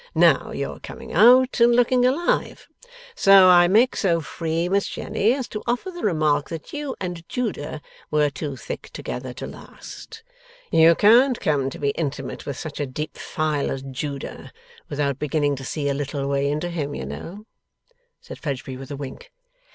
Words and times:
Now, 0.15 0.49
you're 0.49 0.79
coming 0.79 1.13
out 1.13 1.59
and 1.59 1.75
looking 1.75 2.05
alive! 2.07 2.67
So 3.13 3.49
I 3.49 3.67
make 3.67 3.95
so 3.95 4.19
free, 4.19 4.67
Miss 4.67 4.87
Jenny, 4.87 5.31
as 5.33 5.47
to 5.49 5.61
offer 5.67 5.91
the 5.91 6.01
remark, 6.01 6.49
that 6.49 6.73
you 6.73 6.95
and 6.99 7.23
Judah 7.29 7.83
were 8.09 8.31
too 8.31 8.55
thick 8.55 8.89
together 8.93 9.31
to 9.35 9.45
last. 9.45 10.23
You 10.71 10.95
can't 10.95 11.39
come 11.39 11.69
to 11.69 11.77
be 11.77 11.89
intimate 11.91 12.47
with 12.47 12.57
such 12.57 12.79
a 12.79 12.87
deep 12.87 13.15
file 13.15 13.69
as 13.69 13.83
Judah 13.83 14.51
without 14.89 15.19
beginning 15.19 15.55
to 15.57 15.63
see 15.63 15.87
a 15.87 15.93
little 15.93 16.27
way 16.27 16.49
into 16.49 16.69
him, 16.69 16.95
you 16.95 17.05
know,' 17.05 17.45
said 18.19 18.39
Fledgeby 18.39 18.77
with 18.77 18.89
a 18.89 18.97
wink. 18.97 19.31